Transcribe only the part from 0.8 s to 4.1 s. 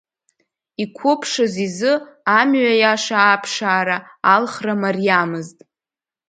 Иқәыԥшыз изы амҩа иаша аԥшаара,